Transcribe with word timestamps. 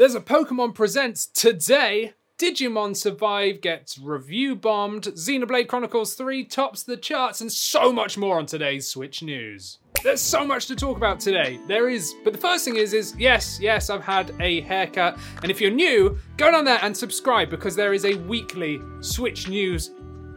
There's 0.00 0.14
a 0.14 0.20
Pokemon 0.22 0.74
Presents 0.74 1.26
today. 1.26 2.14
Digimon 2.38 2.96
Survive 2.96 3.60
gets 3.60 3.98
review 3.98 4.56
bombed, 4.56 5.02
Xenoblade 5.02 5.68
Chronicles 5.68 6.14
3 6.14 6.44
tops 6.44 6.82
the 6.82 6.96
charts, 6.96 7.42
and 7.42 7.52
so 7.52 7.92
much 7.92 8.16
more 8.16 8.38
on 8.38 8.46
today's 8.46 8.88
Switch 8.88 9.22
News. 9.22 9.76
There's 10.02 10.22
so 10.22 10.42
much 10.42 10.68
to 10.68 10.74
talk 10.74 10.96
about 10.96 11.20
today. 11.20 11.60
There 11.68 11.90
is, 11.90 12.14
but 12.24 12.32
the 12.32 12.38
first 12.38 12.64
thing 12.64 12.76
is, 12.76 12.94
is 12.94 13.14
yes, 13.18 13.58
yes, 13.60 13.90
I've 13.90 14.02
had 14.02 14.34
a 14.40 14.62
haircut, 14.62 15.18
and 15.42 15.50
if 15.50 15.60
you're 15.60 15.70
new, 15.70 16.18
go 16.38 16.50
down 16.50 16.64
there 16.64 16.78
and 16.80 16.96
subscribe 16.96 17.50
because 17.50 17.76
there 17.76 17.92
is 17.92 18.06
a 18.06 18.14
weekly 18.14 18.80
Switch 19.00 19.48
News, 19.48 19.90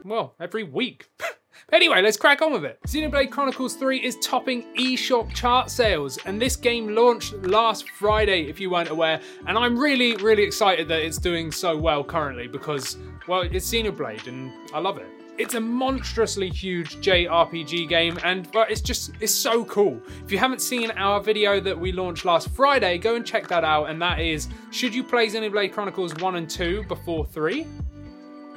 well, 0.04 0.36
every 0.41 0.66
week. 0.66 1.09
Anyway, 1.71 2.02
let's 2.02 2.18
crack 2.18 2.41
on 2.41 2.52
with 2.52 2.66
it. 2.66 2.80
Xenoblade 2.86 3.32
Chronicles 3.32 3.75
3 3.75 4.00
is 4.00 4.18
topping 4.18 4.63
eShop 4.75 5.34
chart 5.34 5.71
sales, 5.71 6.18
and 6.25 6.41
this 6.41 6.55
game 6.55 6.93
launched 6.93 7.34
last 7.43 7.89
Friday, 7.89 8.50
if 8.50 8.59
you 8.59 8.70
weren't 8.70 8.89
aware. 8.89 9.21
And 9.48 9.57
I'm 9.57 9.77
really, 9.77 10.16
really 10.18 10.44
excited 10.44 10.88
that 10.89 11.02
it's 11.02 11.18
doing 11.18 11.52
so 11.52 11.77
well 11.77 12.04
currently 12.04 12.48
because, 12.48 12.98
well, 13.27 13.41
it's 13.41 13.71
Xenoblade, 13.71 14.27
and 14.27 14.52
I 14.73 14.80
love 14.80 14.98
it. 14.98 15.07
It's 15.35 15.55
a 15.55 15.59
monstrously 15.59 16.49
huge 16.49 16.98
JRPG 16.98 17.90
game, 17.90 18.20
and 18.23 18.48
it's 18.70 18.82
just 18.82 19.13
it's 19.20 19.34
so 19.34 19.66
cool. 19.66 19.99
If 20.23 20.32
you 20.32 20.38
haven't 20.38 20.62
seen 20.62 20.91
our 20.91 21.20
video 21.20 21.59
that 21.59 21.80
we 21.80 21.91
launched 21.91 22.23
last 22.23 22.49
Friday, 22.49 22.99
go 22.99 23.16
and 23.16 23.26
check 23.26 23.48
that 23.48 23.63
out. 23.63 23.90
And 23.90 23.99
that 23.99 24.20
is, 24.20 24.48
should 24.70 24.93
you 24.93 25.04
play 25.04 25.27
Xenoblade 25.27 25.73
Chronicles 25.73 26.13
1 26.18 26.35
and 26.35 26.48
2 26.48 26.84
before 26.84 27.26
3? 27.26 27.66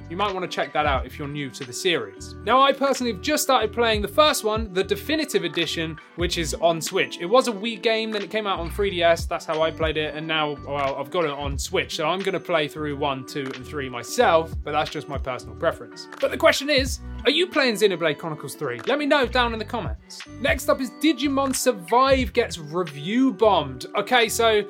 You 0.08 0.16
might 0.16 0.32
want 0.32 0.48
to 0.48 0.54
check 0.54 0.72
that 0.72 0.86
out 0.86 1.06
if 1.06 1.18
you're 1.18 1.28
new 1.28 1.50
to 1.50 1.64
the 1.64 1.72
series. 1.72 2.34
Now, 2.44 2.62
I 2.62 2.72
personally 2.72 3.12
have 3.12 3.22
just 3.22 3.42
started 3.42 3.72
playing 3.72 4.02
the 4.02 4.08
first 4.08 4.44
one, 4.44 4.72
the 4.72 4.84
definitive 4.84 5.44
edition, 5.44 5.98
which 6.16 6.38
is 6.38 6.54
on 6.54 6.80
Switch. 6.80 7.18
It 7.20 7.26
was 7.26 7.48
a 7.48 7.52
Wii 7.52 7.82
game, 7.82 8.10
then 8.10 8.22
it 8.22 8.30
came 8.30 8.46
out 8.46 8.60
on 8.60 8.70
3DS, 8.70 9.28
that's 9.28 9.44
how 9.44 9.62
I 9.62 9.70
played 9.70 9.96
it, 9.96 10.14
and 10.14 10.26
now, 10.26 10.56
well, 10.66 10.96
I've 10.96 11.10
got 11.10 11.24
it 11.24 11.30
on 11.30 11.58
Switch, 11.58 11.96
so 11.96 12.06
I'm 12.06 12.20
going 12.20 12.34
to 12.34 12.40
play 12.40 12.68
through 12.68 12.96
1, 12.96 13.26
2, 13.26 13.40
and 13.54 13.66
3 13.66 13.88
myself, 13.88 14.54
but 14.62 14.72
that's 14.72 14.90
just 14.90 15.08
my 15.08 15.18
personal 15.18 15.56
preference. 15.56 16.08
But 16.20 16.30
the 16.30 16.36
question 16.36 16.70
is, 16.70 17.00
are 17.24 17.30
you 17.30 17.48
playing 17.48 17.74
Xenoblade 17.74 18.18
Chronicles 18.18 18.54
3? 18.54 18.80
Let 18.86 18.98
me 18.98 19.06
know 19.06 19.26
down 19.26 19.52
in 19.52 19.58
the 19.58 19.64
comments. 19.64 20.20
Next 20.40 20.68
up 20.68 20.80
is 20.80 20.90
Digimon 21.02 21.54
Survive 21.54 22.32
gets 22.32 22.58
review 22.58 23.32
bombed. 23.32 23.86
Okay, 23.96 24.28
so 24.28 24.64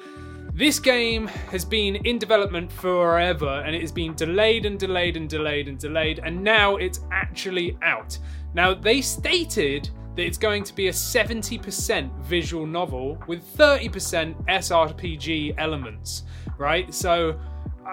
this 0.57 0.79
game 0.79 1.27
has 1.27 1.67
been 1.67 1.97
in 2.07 2.19
development 2.19 2.73
forever 2.73 3.63
and 3.67 3.77
it 3.77 3.83
has 3.83 3.93
been 3.93 4.15
delayed 4.15 4.65
and 4.65 4.79
delayed 4.79 5.19
and 5.19 5.29
delayed 5.29 5.69
and 5.69 5.79
delayed, 5.79 6.19
and 6.25 6.43
now 6.43 6.77
it's 6.77 7.01
actually 7.13 7.77
out. 7.83 8.19
Now, 8.55 8.73
they 8.73 9.03
stated 9.03 9.91
that 10.15 10.23
it's 10.23 10.39
going 10.39 10.65
to 10.65 10.75
be 10.75 10.89
a 10.89 10.93
70% 10.93 12.11
visual 12.23 12.67
novel 12.67 13.23
with 13.27 13.45
30% 13.59 14.47
SRPG 14.47 15.55
elements, 15.59 16.23
right? 16.57 16.93
So 16.95 17.39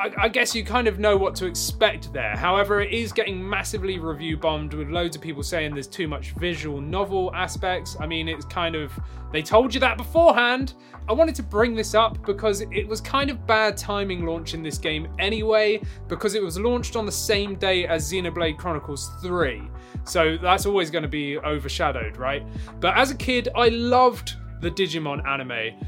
I, 0.04 0.23
I, 0.23 0.28
guess 0.28 0.54
you 0.54 0.66
kind 0.66 0.90
of 0.90 1.00
know 1.00 1.16
what 1.16 1.34
to 1.36 1.46
expect 1.46 2.12
there. 2.12 2.36
However, 2.36 2.82
it 2.82 2.92
is 2.92 3.14
getting 3.14 3.48
massively 3.48 4.00
review 4.00 4.36
bombed 4.36 4.73
with 4.73 4.90
loads 4.90 5.16
of 5.16 5.22
people 5.22 5.44
saying 5.44 5.73
there's 5.73 5.88
too 5.88 6.10
much 6.10 6.32
visual 6.32 6.82
novel 6.82 7.34
aspects. 7.34 7.95
I 8.02 8.06
mean, 8.06 8.28
it's 8.28 8.44
kind 8.44 8.76
of, 8.76 8.92
they 9.32 9.42
told 9.42 9.73
you 9.73 9.80
that 9.80 9.95
beforehand. 9.95 10.73
I 11.08 11.14
wanted 11.14 11.36
to 11.36 11.44
bring 11.44 11.73
this 11.73 11.95
up 11.95 12.22
because 12.26 12.60
it 12.60 12.86
was 12.86 13.00
kind 13.00 13.30
of 13.30 13.48
bad 13.48 13.78
timing 13.78 14.26
launching 14.26 14.62
this 14.62 14.78
game 14.78 15.08
anyway, 15.20 15.82
because 16.10 16.36
it 16.36 16.44
was 16.44 16.60
launched 16.60 16.98
on 16.98 17.06
the 17.06 17.12
same 17.12 17.56
day 17.56 17.88
as 17.88 18.12
Xenoblade 18.12 18.58
Chronicles 18.58 19.10
3. 19.22 19.64
So 20.04 20.38
that's 20.38 20.66
always 20.66 20.92
going 20.92 21.04
to 21.04 21.10
be 21.10 21.38
overshadowed, 21.38 22.17
right? 22.17 22.45
But 22.82 22.98
as 22.98 23.12
a 23.12 23.16
kid, 23.16 23.48
I 23.56 23.70
loved 23.70 24.36
the 24.60 24.70
Digimon 24.70 25.26
anime. 25.26 25.80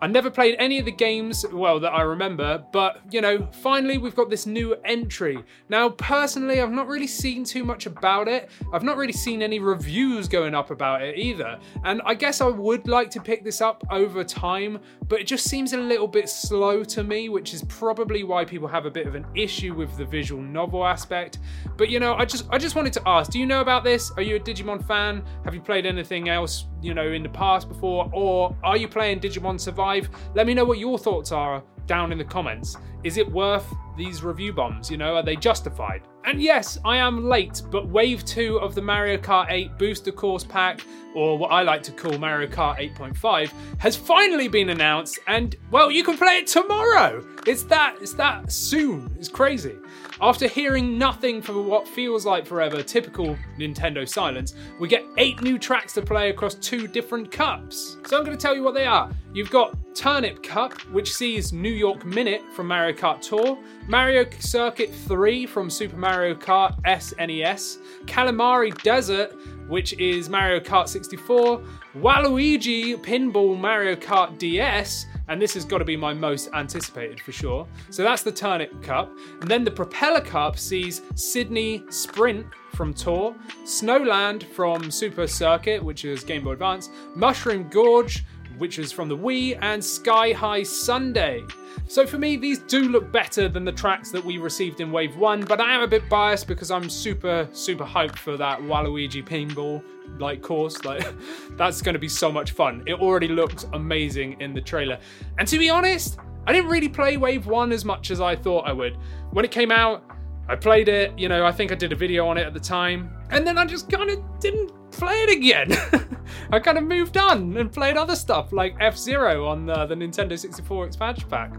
I 0.00 0.06
never 0.06 0.30
played 0.30 0.54
any 0.58 0.78
of 0.78 0.84
the 0.84 0.92
games, 0.92 1.44
well, 1.52 1.80
that 1.80 1.92
I 1.92 2.02
remember, 2.02 2.64
but 2.72 3.00
you 3.10 3.20
know, 3.20 3.48
finally 3.62 3.98
we've 3.98 4.14
got 4.14 4.30
this 4.30 4.46
new 4.46 4.76
entry. 4.84 5.42
Now, 5.68 5.88
personally, 5.88 6.60
I've 6.60 6.70
not 6.70 6.86
really 6.86 7.06
seen 7.06 7.44
too 7.44 7.64
much 7.64 7.86
about 7.86 8.28
it. 8.28 8.48
I've 8.72 8.84
not 8.84 8.96
really 8.96 9.12
seen 9.12 9.42
any 9.42 9.58
reviews 9.58 10.28
going 10.28 10.54
up 10.54 10.70
about 10.70 11.02
it 11.02 11.18
either. 11.18 11.58
And 11.84 12.00
I 12.04 12.14
guess 12.14 12.40
I 12.40 12.46
would 12.46 12.86
like 12.86 13.10
to 13.10 13.20
pick 13.20 13.44
this 13.44 13.60
up 13.60 13.84
over 13.90 14.22
time, 14.22 14.78
but 15.08 15.20
it 15.20 15.26
just 15.26 15.48
seems 15.48 15.72
a 15.72 15.78
little 15.78 16.08
bit 16.08 16.28
slow 16.28 16.84
to 16.84 17.02
me, 17.02 17.28
which 17.28 17.52
is 17.52 17.64
probably 17.64 18.22
why 18.22 18.44
people 18.44 18.68
have 18.68 18.86
a 18.86 18.90
bit 18.90 19.06
of 19.06 19.14
an 19.14 19.26
issue 19.34 19.74
with 19.74 19.96
the 19.96 20.04
visual 20.04 20.40
novel 20.40 20.84
aspect. 20.84 21.38
But 21.76 21.90
you 21.90 21.98
know, 21.98 22.14
I 22.14 22.24
just 22.24 22.46
I 22.50 22.58
just 22.58 22.76
wanted 22.76 22.92
to 22.94 23.02
ask, 23.06 23.30
do 23.30 23.38
you 23.38 23.46
know 23.46 23.60
about 23.60 23.84
this? 23.84 24.12
Are 24.12 24.22
you 24.22 24.36
a 24.36 24.40
Digimon 24.40 24.86
fan? 24.86 25.24
Have 25.44 25.54
you 25.54 25.60
played 25.60 25.86
anything 25.86 26.28
else, 26.28 26.66
you 26.82 26.94
know, 26.94 27.12
in 27.12 27.22
the 27.22 27.28
past 27.28 27.68
before? 27.68 28.10
Or 28.12 28.56
are 28.62 28.76
you 28.76 28.88
playing 28.88 29.20
Digimon 29.20 29.60
Survive? 29.60 30.08
Let 30.34 30.46
me 30.46 30.54
know 30.54 30.64
what 30.64 30.78
your 30.78 30.98
thoughts 30.98 31.32
are 31.32 31.62
down 31.86 32.12
in 32.12 32.18
the 32.18 32.24
comments. 32.24 32.76
Is 33.04 33.16
it 33.16 33.30
worth 33.30 33.66
these 33.96 34.22
review 34.22 34.52
bombs? 34.52 34.90
You 34.90 34.96
know, 34.96 35.16
are 35.16 35.22
they 35.22 35.36
justified? 35.36 36.02
And 36.24 36.42
yes, 36.42 36.78
I 36.84 36.98
am 36.98 37.28
late, 37.28 37.62
but 37.70 37.88
Wave 37.88 38.24
2 38.24 38.58
of 38.60 38.74
the 38.74 38.82
Mario 38.82 39.16
Kart 39.16 39.46
8 39.50 39.78
Booster 39.78 40.12
Course 40.12 40.44
Pack, 40.44 40.82
or 41.14 41.38
what 41.38 41.48
I 41.48 41.62
like 41.62 41.82
to 41.84 41.92
call 41.92 42.18
Mario 42.18 42.48
Kart 42.48 42.78
8.5, 42.94 43.50
has 43.78 43.96
finally 43.96 44.46
been 44.46 44.68
announced, 44.68 45.18
and 45.26 45.56
well, 45.70 45.90
you 45.90 46.04
can 46.04 46.18
play 46.18 46.38
it 46.38 46.46
tomorrow! 46.46 47.24
It's 47.46 47.62
that, 47.64 47.96
it's 48.02 48.12
that 48.14 48.52
soon. 48.52 49.16
It's 49.18 49.28
crazy. 49.28 49.76
After 50.20 50.48
hearing 50.48 50.98
nothing 50.98 51.40
for 51.40 51.62
what 51.62 51.86
feels 51.86 52.26
like 52.26 52.44
forever, 52.44 52.82
typical 52.82 53.36
Nintendo 53.56 54.08
silence, 54.08 54.54
we 54.80 54.88
get 54.88 55.04
eight 55.16 55.40
new 55.42 55.60
tracks 55.60 55.92
to 55.92 56.02
play 56.02 56.30
across 56.30 56.56
two 56.56 56.88
different 56.88 57.30
cups. 57.30 57.98
So 58.04 58.18
I'm 58.18 58.24
going 58.24 58.36
to 58.36 58.40
tell 58.40 58.56
you 58.56 58.64
what 58.64 58.74
they 58.74 58.84
are. 58.84 59.12
You've 59.32 59.50
got 59.50 59.76
Turnip 59.94 60.42
Cup, 60.42 60.72
which 60.90 61.14
sees 61.14 61.52
New 61.52 61.70
York 61.70 62.04
Minute 62.04 62.42
from 62.52 62.66
Mario 62.66 62.96
Kart 62.96 63.20
Tour, 63.20 63.58
Mario 63.86 64.26
Circuit 64.40 64.92
3 64.92 65.46
from 65.46 65.70
Super 65.70 65.96
Mario 65.96 66.34
Kart 66.34 66.80
SNES, 66.82 67.78
Kalimari 68.06 68.76
Desert, 68.82 69.32
which 69.68 69.92
is 70.00 70.28
Mario 70.28 70.58
Kart 70.58 70.88
64, 70.88 71.62
Waluigi 71.96 72.96
Pinball 72.96 73.56
Mario 73.56 73.94
Kart 73.94 74.36
DS, 74.38 75.06
and 75.28 75.40
this 75.40 75.54
has 75.54 75.64
got 75.64 75.78
to 75.78 75.84
be 75.84 75.96
my 75.96 76.12
most 76.12 76.48
anticipated 76.54 77.20
for 77.20 77.32
sure. 77.32 77.66
So 77.90 78.02
that's 78.02 78.22
the 78.22 78.32
Turnip 78.32 78.82
Cup. 78.82 79.10
And 79.40 79.50
then 79.50 79.64
the 79.64 79.70
Propeller 79.70 80.20
Cup 80.20 80.58
sees 80.58 81.02
Sydney 81.14 81.84
Sprint 81.90 82.46
from 82.74 82.94
Tour, 82.94 83.34
Snowland 83.64 84.44
from 84.44 84.90
Super 84.90 85.26
Circuit, 85.26 85.82
which 85.82 86.04
is 86.04 86.22
Game 86.24 86.44
Boy 86.44 86.52
Advance, 86.52 86.90
Mushroom 87.14 87.68
Gorge, 87.68 88.24
which 88.58 88.78
is 88.78 88.92
from 88.92 89.08
the 89.08 89.16
Wii, 89.16 89.58
and 89.60 89.84
Sky 89.84 90.32
High 90.32 90.62
Sundae. 90.62 91.44
So 91.86 92.06
for 92.06 92.18
me, 92.18 92.36
these 92.36 92.58
do 92.58 92.88
look 92.88 93.10
better 93.10 93.48
than 93.48 93.64
the 93.64 93.72
tracks 93.72 94.10
that 94.10 94.22
we 94.24 94.38
received 94.38 94.80
in 94.80 94.92
Wave 94.92 95.16
1, 95.16 95.42
but 95.42 95.60
I 95.60 95.72
am 95.72 95.80
a 95.80 95.86
bit 95.86 96.08
biased 96.08 96.46
because 96.46 96.70
I'm 96.70 96.90
super, 96.90 97.48
super 97.52 97.84
hyped 97.84 98.16
for 98.16 98.36
that 98.36 98.60
Waluigi 98.60 99.24
Pinball 99.26 99.82
like 100.18 100.42
course. 100.42 100.84
Like 100.84 101.06
that's 101.56 101.80
gonna 101.80 101.98
be 101.98 102.08
so 102.08 102.30
much 102.30 102.52
fun. 102.52 102.82
It 102.86 102.94
already 102.94 103.28
looks 103.28 103.64
amazing 103.72 104.40
in 104.40 104.52
the 104.52 104.60
trailer. 104.60 104.98
And 105.38 105.48
to 105.48 105.58
be 105.58 105.70
honest, 105.70 106.18
I 106.46 106.52
didn't 106.52 106.70
really 106.70 106.88
play 106.88 107.16
Wave 107.16 107.46
1 107.46 107.72
as 107.72 107.84
much 107.84 108.10
as 108.10 108.20
I 108.20 108.36
thought 108.36 108.66
I 108.66 108.72
would. 108.72 108.96
When 109.30 109.44
it 109.44 109.50
came 109.50 109.70
out, 109.70 110.04
I 110.48 110.56
played 110.56 110.88
it, 110.88 111.16
you 111.18 111.28
know, 111.28 111.44
I 111.44 111.52
think 111.52 111.72
I 111.72 111.74
did 111.74 111.92
a 111.92 111.96
video 111.96 112.26
on 112.26 112.38
it 112.38 112.46
at 112.46 112.54
the 112.54 112.60
time, 112.60 113.10
and 113.30 113.46
then 113.46 113.58
I 113.58 113.66
just 113.66 113.90
kind 113.90 114.08
of 114.08 114.18
didn't 114.40 114.72
play 114.90 115.14
it 115.22 115.30
again. 115.30 116.16
I 116.50 116.58
kind 116.58 116.78
of 116.78 116.84
moved 116.84 117.16
on 117.16 117.56
and 117.56 117.70
played 117.70 117.96
other 117.96 118.16
stuff 118.16 118.52
like 118.52 118.74
F 118.80 118.96
Zero 118.96 119.46
on 119.46 119.66
the, 119.66 119.74
Nintendo 119.88 120.38
64 120.38 120.86
expansion 120.86 121.28
pack. 121.28 121.54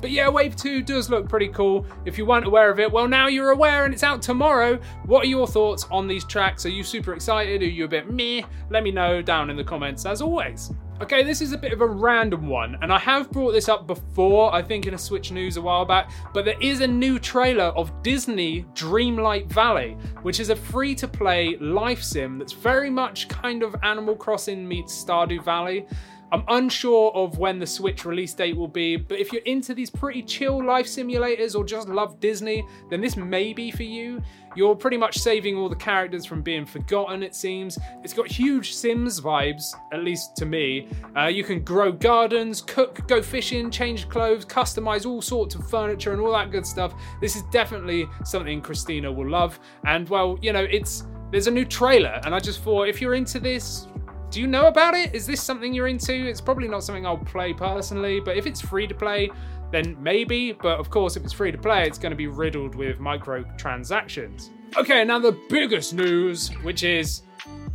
But 0.00 0.10
yeah, 0.10 0.28
Wave 0.28 0.56
2 0.56 0.82
does 0.82 1.08
look 1.08 1.28
pretty 1.28 1.48
cool. 1.48 1.86
If 2.04 2.18
you 2.18 2.26
weren't 2.26 2.46
aware 2.46 2.70
of 2.70 2.78
it, 2.78 2.90
well, 2.90 3.08
now 3.08 3.28
you're 3.28 3.52
aware 3.52 3.84
and 3.84 3.94
it's 3.94 4.02
out 4.02 4.20
tomorrow. 4.20 4.78
What 5.06 5.24
are 5.24 5.28
your 5.28 5.46
thoughts 5.46 5.86
on 5.90 6.06
these 6.06 6.24
tracks? 6.24 6.66
Are 6.66 6.70
you 6.70 6.82
super 6.82 7.14
excited? 7.14 7.62
Are 7.62 7.66
you 7.66 7.84
a 7.84 7.88
bit 7.88 8.10
meh? 8.10 8.42
Let 8.68 8.82
me 8.82 8.90
know 8.90 9.22
down 9.22 9.48
in 9.48 9.56
the 9.56 9.64
comments 9.64 10.04
as 10.04 10.20
always. 10.20 10.72
Okay, 11.04 11.22
this 11.22 11.42
is 11.42 11.52
a 11.52 11.58
bit 11.58 11.74
of 11.74 11.82
a 11.82 11.86
random 11.86 12.48
one, 12.48 12.78
and 12.80 12.90
I 12.90 12.98
have 12.98 13.30
brought 13.30 13.52
this 13.52 13.68
up 13.68 13.86
before, 13.86 14.54
I 14.54 14.62
think 14.62 14.86
in 14.86 14.94
a 14.94 14.98
Switch 14.98 15.30
News 15.32 15.58
a 15.58 15.60
while 15.60 15.84
back, 15.84 16.10
but 16.32 16.46
there 16.46 16.58
is 16.62 16.80
a 16.80 16.86
new 16.86 17.18
trailer 17.18 17.64
of 17.76 17.92
Disney 18.02 18.64
Dreamlight 18.72 19.52
Valley, 19.52 19.98
which 20.22 20.40
is 20.40 20.48
a 20.48 20.56
free 20.56 20.94
to 20.94 21.06
play 21.06 21.58
life 21.58 22.02
sim 22.02 22.38
that's 22.38 22.54
very 22.54 22.88
much 22.88 23.28
kind 23.28 23.62
of 23.62 23.76
Animal 23.82 24.16
Crossing 24.16 24.66
meets 24.66 24.94
Stardew 25.04 25.44
Valley. 25.44 25.86
I'm 26.32 26.44
unsure 26.48 27.12
of 27.12 27.38
when 27.38 27.58
the 27.58 27.66
Switch 27.66 28.04
release 28.04 28.34
date 28.34 28.56
will 28.56 28.68
be, 28.68 28.96
but 28.96 29.18
if 29.18 29.32
you're 29.32 29.42
into 29.42 29.74
these 29.74 29.90
pretty 29.90 30.22
chill 30.22 30.64
life 30.64 30.86
simulators 30.86 31.54
or 31.54 31.64
just 31.64 31.88
love 31.88 32.18
Disney, 32.18 32.66
then 32.90 33.00
this 33.00 33.16
may 33.16 33.52
be 33.52 33.70
for 33.70 33.84
you. 33.84 34.22
You're 34.56 34.76
pretty 34.76 34.96
much 34.96 35.18
saving 35.18 35.56
all 35.56 35.68
the 35.68 35.76
characters 35.76 36.24
from 36.24 36.42
being 36.42 36.64
forgotten, 36.64 37.22
it 37.22 37.34
seems. 37.34 37.78
It's 38.02 38.12
got 38.12 38.26
huge 38.26 38.74
Sims 38.74 39.20
vibes, 39.20 39.74
at 39.92 40.04
least 40.04 40.36
to 40.36 40.46
me. 40.46 40.88
Uh, 41.16 41.26
you 41.26 41.44
can 41.44 41.62
grow 41.62 41.90
gardens, 41.90 42.62
cook, 42.62 43.06
go 43.08 43.20
fishing, 43.20 43.70
change 43.70 44.08
clothes, 44.08 44.44
customize 44.44 45.06
all 45.06 45.20
sorts 45.22 45.54
of 45.54 45.68
furniture 45.68 46.12
and 46.12 46.20
all 46.20 46.32
that 46.32 46.50
good 46.50 46.66
stuff. 46.66 46.94
This 47.20 47.36
is 47.36 47.42
definitely 47.50 48.06
something 48.24 48.60
Christina 48.60 49.10
will 49.10 49.28
love. 49.28 49.58
And 49.86 50.08
well, 50.08 50.38
you 50.40 50.52
know, 50.52 50.66
it's 50.70 51.04
there's 51.30 51.48
a 51.48 51.50
new 51.50 51.64
trailer, 51.64 52.20
and 52.24 52.32
I 52.32 52.38
just 52.38 52.62
thought 52.62 52.88
if 52.88 53.00
you're 53.00 53.14
into 53.14 53.40
this, 53.40 53.88
Do 54.34 54.40
you 54.40 54.48
know 54.48 54.66
about 54.66 54.94
it? 54.94 55.14
Is 55.14 55.28
this 55.28 55.40
something 55.40 55.72
you're 55.72 55.86
into? 55.86 56.12
It's 56.12 56.40
probably 56.40 56.66
not 56.66 56.82
something 56.82 57.06
I'll 57.06 57.16
play 57.16 57.54
personally, 57.54 58.18
but 58.18 58.36
if 58.36 58.48
it's 58.48 58.60
free 58.60 58.84
to 58.88 58.92
play, 58.92 59.30
then 59.70 59.96
maybe. 60.02 60.50
But 60.50 60.80
of 60.80 60.90
course, 60.90 61.16
if 61.16 61.22
it's 61.22 61.32
free 61.32 61.52
to 61.52 61.56
play, 61.56 61.86
it's 61.86 61.98
going 61.98 62.10
to 62.10 62.16
be 62.16 62.26
riddled 62.26 62.74
with 62.74 62.98
microtransactions. 62.98 64.48
Okay, 64.76 65.04
now 65.04 65.20
the 65.20 65.38
biggest 65.48 65.94
news, 65.94 66.48
which 66.64 66.82
is 66.82 67.22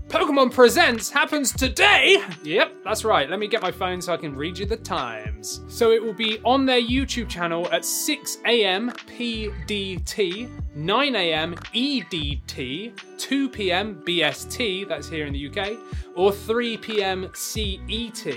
Pokemon 0.09 0.53
Presents 0.53 1.09
happens 1.09 1.53
today. 1.53 2.21
Yep, 2.43 2.83
that's 2.83 3.05
right. 3.05 3.29
Let 3.29 3.39
me 3.39 3.47
get 3.47 3.61
my 3.61 3.71
phone 3.71 4.01
so 4.01 4.13
I 4.13 4.17
can 4.17 4.35
read 4.35 4.57
you 4.57 4.65
the 4.65 4.75
So 5.41 5.91
it 5.91 6.03
will 6.03 6.13
be 6.13 6.39
on 6.43 6.65
their 6.65 6.81
YouTube 6.81 7.29
channel 7.29 7.67
at 7.71 7.85
6 7.85 8.37
a.m. 8.45 8.91
PDT, 8.91 10.49
9 10.75 11.15
a.m. 11.15 11.55
EDT, 11.55 13.17
2 13.17 13.49
p.m. 13.49 14.03
BST, 14.05 14.87
that's 14.87 15.09
here 15.09 15.25
in 15.25 15.33
the 15.33 15.49
UK, 15.49 15.77
or 16.15 16.31
3 16.31 16.77
p.m. 16.77 17.29
CET. 17.33 18.35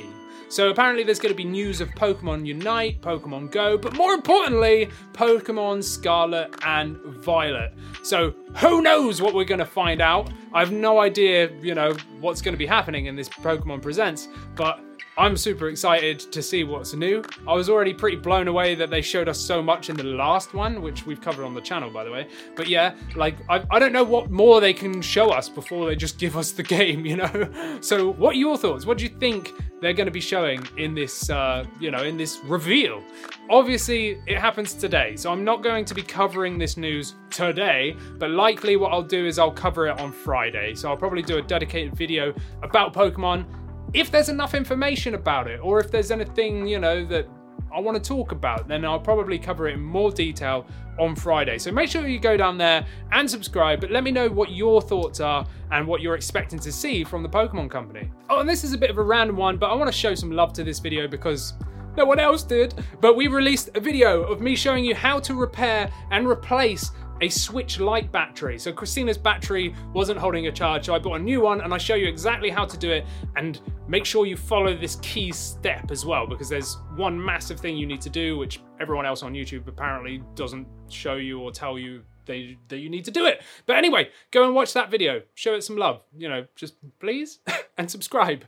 So 0.49 0.69
apparently 0.69 1.03
there's 1.03 1.19
going 1.19 1.33
to 1.33 1.37
be 1.37 1.45
news 1.47 1.81
of 1.81 1.89
Pokemon 1.91 2.45
Unite, 2.45 3.01
Pokemon 3.01 3.51
Go, 3.51 3.79
but 3.79 3.95
more 3.95 4.13
importantly, 4.13 4.91
Pokemon 5.15 5.83
Scarlet 5.83 6.55
and 6.67 6.99
Violet. 6.99 7.73
So 8.03 8.35
who 8.57 8.83
knows 8.83 9.23
what 9.23 9.33
we're 9.33 9.45
going 9.45 9.61
to 9.61 9.65
find 9.65 10.03
out? 10.03 10.31
I 10.53 10.61
have 10.61 10.71
no 10.71 11.01
idea, 11.01 11.51
you 11.63 11.75
know, 11.75 11.97
what's 12.21 12.43
going 12.43 12.53
to 12.53 12.59
be 12.59 12.67
happening 12.67 13.07
in 13.07 13.17
this 13.17 13.31
Pokemon 13.31 13.81
Presents, 13.81 14.29
but 14.55 14.79
I'm 15.19 15.37
super 15.37 15.69
excited 15.69 16.21
to 16.33 16.43
see 16.43 16.65
what's 16.65 16.95
new. 16.95 17.23
I 17.47 17.53
was 17.53 17.69
already 17.69 17.93
pretty 17.93 18.17
blown 18.17 18.49
away 18.49 18.75
that 18.77 18.89
they 18.89 19.03
showed 19.03 19.29
us 19.29 19.39
so 19.39 19.63
much 19.63 19.91
in 19.91 19.97
the 19.97 20.05
last 20.05 20.55
one, 20.55 20.81
which 20.81 21.05
we've 21.05 21.21
covered 21.21 21.45
on 21.45 21.53
the 21.53 21.61
channel, 21.61 21.91
by 21.91 22.03
the 22.03 22.11
way. 22.11 22.29
But 22.57 22.67
yeah, 22.67 22.95
like, 23.15 23.37
I, 23.51 23.63
I 23.71 23.79
don't 23.79 23.93
know 23.93 24.05
what 24.05 24.31
more 24.31 24.59
they 24.63 24.73
can 24.73 25.03
show 25.03 25.31
us 25.31 25.51
before 25.51 25.87
they 25.87 25.97
just 25.97 26.19
give 26.23 26.35
us 26.35 26.53
the 26.53 26.63
game, 26.63 27.05
you 27.05 27.17
know? 27.17 27.79
So, 27.83 28.13
what 28.13 28.35
are 28.35 28.39
your 28.39 28.57
thoughts? 28.57 28.87
What 28.87 28.99
do 28.99 29.05
you 29.05 29.11
think 29.11 29.51
they're 29.81 29.93
going 29.93 30.07
to 30.07 30.13
be 30.13 30.21
showing 30.21 30.67
in 30.77 30.95
this, 30.95 31.29
uh, 31.29 31.65
you 31.81 31.91
know, 31.91 32.03
in 32.03 32.17
this 32.17 32.39
reveal? 32.45 33.03
Obviously, 33.51 34.23
it 34.27 34.39
happens 34.39 34.73
today, 34.73 35.17
so 35.17 35.33
I'm 35.33 35.45
not 35.45 35.63
going 35.63 35.85
to 35.87 35.95
be 35.95 36.03
covering 36.03 36.59
this 36.59 36.77
news 36.77 37.15
today, 37.31 37.97
but 38.19 38.31
likely 38.31 38.77
what 38.77 38.93
I'll 38.93 39.03
do 39.03 39.27
is 39.27 39.39
I'll 39.39 39.51
cover 39.51 39.89
it 39.89 39.99
on 40.01 40.13
Friday. 40.13 40.75
So 40.75 40.89
I'll 40.89 40.97
probably 40.97 41.23
do 41.23 41.39
a 41.39 41.43
dedicated 41.43 41.97
video 41.97 42.33
about 42.63 42.95
Pokemon 42.95 43.47
if 43.95 44.11
there's 44.11 44.29
enough 44.29 44.55
information 44.55 45.15
about 45.15 45.47
it, 45.49 45.61
or 45.61 45.81
if 45.81 45.91
there's 45.91 46.11
anything, 46.11 46.67
you 46.67 46.79
know, 46.79 47.05
that 47.07 47.29
I 47.75 47.81
want 47.81 48.03
to 48.03 48.07
talk 48.07 48.33
about, 48.33 48.69
then 48.69 48.85
I'll 48.85 49.01
probably 49.01 49.39
cover 49.39 49.69
it 49.69 49.75
in 49.75 49.81
more 49.81 50.11
detail 50.11 50.67
on 50.99 51.17
Friday. 51.17 51.59
So 51.59 51.73
make 51.73 51.89
sure 51.89 52.07
you 52.07 52.19
go 52.19 52.37
down 52.37 52.59
there 52.59 52.85
and 53.13 53.31
subscribe, 53.31 53.81
but 53.81 53.91
let 53.91 54.05
me 54.05 54.11
know 54.11 54.29
what 54.29 54.51
your 54.51 54.83
thoughts 54.83 55.21
are 55.21 55.47
and 55.71 55.87
what 55.87 56.03
you're 56.03 56.15
expecting 56.15 56.59
to 56.59 56.73
see 56.73 57.03
from 57.03 57.23
the 57.23 57.29
Pokemon 57.29 57.71
Company. 57.71 58.11
Oh, 58.29 58.41
and 58.41 58.49
this 58.49 58.63
is 58.63 58.75
a 58.75 58.79
bit 58.79 58.91
of 58.91 58.99
a 58.99 59.03
random 59.03 59.37
one, 59.37 59.57
but 59.57 59.71
I 59.71 59.75
want 59.75 59.91
to 59.91 59.97
show 59.97 60.15
some 60.15 60.31
love 60.31 60.53
to 60.55 60.65
this 60.65 60.81
video 60.81 61.09
because 61.09 61.55
no 61.97 62.05
one 62.05 62.19
else 62.19 62.43
did. 62.43 62.75
But 63.01 63.17
we 63.17 63.29
released 63.29 63.71
a 63.75 63.81
video 63.81 64.23
of 64.23 64.41
me 64.41 64.55
showing 64.55 64.85
you 64.85 64.95
how 64.95 65.19
to 65.21 65.35
repair 65.35 65.91
and 66.11 66.27
replace 66.27 66.91
a 67.23 67.29
Switch 67.29 67.79
Lite 67.79 68.11
battery. 68.11 68.59
So 68.59 68.73
Christina's 68.73 69.17
battery 69.17 69.75
wasn't 69.95 70.19
holding 70.19 70.49
a 70.49 70.53
charge, 70.53 70.87
so 70.87 70.95
I 70.95 70.99
bought 70.99 71.21
a 71.21 71.23
new 71.23 71.41
one 71.41 71.61
and 71.61 71.73
I 71.73 71.79
show 71.79 71.95
you 71.95 72.09
exactly 72.09 72.51
how 72.51 72.65
to 72.65 72.77
do 72.77 72.91
it 72.91 73.07
and 73.37 73.61
make 73.87 74.05
sure 74.05 74.27
you 74.27 74.37
follow 74.37 74.77
this 74.77 74.97
key 74.97 75.31
step 75.31 75.93
as 75.93 76.05
well 76.05 76.27
because 76.27 76.49
there's 76.49 76.79
one 76.97 77.25
massive 77.25 77.61
thing 77.61 77.77
you 77.77 77.87
need 77.87 78.01
to 78.01 78.11
do 78.11 78.37
which 78.37 78.61
everyone 78.81 79.07
else 79.07 79.23
on 79.23 79.35
YouTube 79.35 79.69
apparently 79.69 80.21
doesn't 80.35 80.67
show 80.91 81.15
you 81.15 81.39
or 81.39 81.53
tell 81.53 81.79
you 81.79 82.03
they, 82.27 82.59
that 82.69 82.79
you 82.79 82.91
need 82.91 83.05
to 83.05 83.13
do 83.13 83.27
it. 83.27 83.43
But 83.67 83.77
anyway, 83.77 84.11
go 84.33 84.45
and 84.45 84.55
watch 84.55 84.73
that 84.73 84.91
video. 84.91 85.23
Show 85.35 85.55
it 85.55 85.63
some 85.63 85.77
love, 85.77 86.03
you 86.17 86.29
know, 86.29 86.47
just 86.57 86.75
please 86.99 87.39
and 87.79 87.89
subscribe. 87.89 88.45